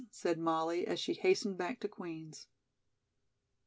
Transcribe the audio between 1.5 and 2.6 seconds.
back to Queen's.